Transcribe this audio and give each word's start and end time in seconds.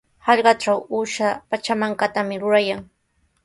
Hallqatraw 0.27 0.79
uusha 0.99 1.29
pachamankatami 1.51 2.41
rurayan. 2.45 2.85